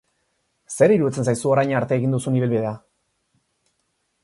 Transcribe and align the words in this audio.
Zer 0.75 0.93
iruditzen 0.95 1.27
zaizu 1.33 1.51
orain 1.51 1.75
arte 1.81 1.95
egin 2.01 2.17
duzun 2.17 2.41
ibilbidea? 2.41 2.75